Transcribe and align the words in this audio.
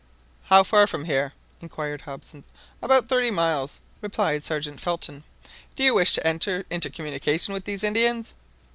"How 0.45 0.63
far 0.63 0.87
from 0.87 1.05
here?" 1.05 1.33
inquired 1.61 2.01
Hobson. 2.01 2.43
"About 2.81 3.07
thirty 3.07 3.29
miles," 3.29 3.81
replied 4.01 4.43
Sergeant 4.43 4.81
Felton. 4.81 5.23
"Do 5.75 5.83
you 5.83 5.93
wish 5.93 6.13
to 6.13 6.25
enter 6.25 6.65
into 6.71 6.89
communication 6.89 7.53
with 7.53 7.65
these 7.65 7.83
Indians?" 7.83 8.33